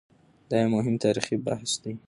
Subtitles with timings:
[0.49, 1.91] دا یو مهم تاریخي بحث دی.